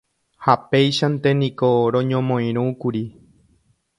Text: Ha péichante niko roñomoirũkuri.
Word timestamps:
Ha 0.45 0.53
péichante 0.69 1.29
niko 1.41 1.69
roñomoirũkuri. 1.93 3.03